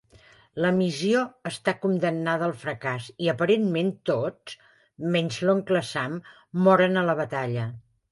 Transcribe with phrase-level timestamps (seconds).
[0.65, 1.19] La missió
[1.49, 4.55] està condemnada al fracàs i aparentment tots,
[5.17, 6.17] menys l'oncle Sam,
[6.69, 7.69] moren a la batalla.